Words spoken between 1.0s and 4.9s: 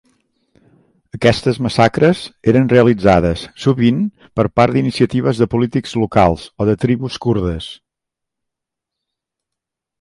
Aquestes massacres eren realitzades, sovint, per part